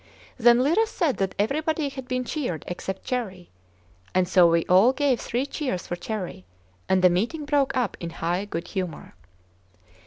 Then 0.39 0.57
Lyra 0.63 0.87
said 0.87 1.17
that 1.17 1.35
everybody 1.37 1.89
had 1.89 2.07
been 2.07 2.25
cheered 2.25 2.63
except 2.67 3.03
Cherrie; 3.05 3.51
and 4.15 4.27
so 4.27 4.49
we 4.49 4.65
all 4.65 4.93
gave 4.93 5.19
three 5.21 5.45
cheers 5.45 5.85
for 5.85 5.95
Cherrie, 5.95 6.43
and 6.89 7.03
the 7.03 7.09
meeting 7.11 7.45
broke 7.45 7.77
up 7.77 7.97
in 7.99 8.09
high 8.09 8.45
good 8.45 8.69
humor. 8.69 9.13